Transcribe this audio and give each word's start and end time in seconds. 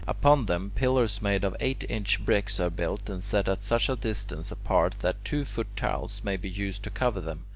Upon 0.07 0.47
them, 0.47 0.71
pillars 0.73 1.21
made 1.21 1.43
of 1.43 1.55
eight 1.59 1.85
inch 1.87 2.25
bricks 2.25 2.59
are 2.59 2.71
built, 2.71 3.07
and 3.07 3.23
set 3.23 3.47
at 3.47 3.61
such 3.61 3.87
a 3.87 3.95
distance 3.95 4.51
apart 4.51 4.95
that 5.01 5.23
two 5.23 5.45
foot 5.45 5.67
tiles 5.75 6.23
may 6.23 6.37
be 6.37 6.49
used 6.49 6.81
to 6.85 6.89
cover 6.89 7.21
them. 7.21 7.45